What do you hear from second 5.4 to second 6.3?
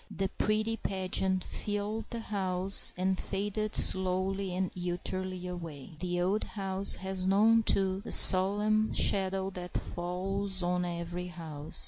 away. The